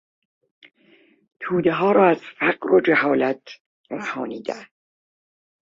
[1.39, 3.41] تودهها را از فقر و جهالت
[3.91, 4.65] رهانیدن